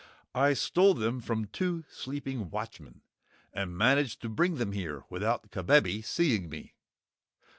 "I 0.33 0.53
stole 0.53 0.95
them 0.95 1.19
from 1.21 1.45
two 1.45 1.85
sleeping 1.87 2.49
watchmen, 2.49 3.01
and 3.53 3.77
managed 3.77 4.19
to 4.23 4.29
bring 4.29 4.55
them 4.55 4.71
here 4.71 5.03
without 5.11 5.51
Kabebe 5.51 6.01
seeing 6.01 6.49
me." 6.49 6.73